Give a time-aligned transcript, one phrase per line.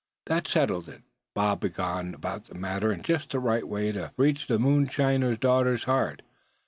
[0.25, 1.03] That settled it.
[1.35, 5.37] Bob had gone about the matter in just the right way to reach the moonshiner's
[5.37, 6.23] daughter's heart.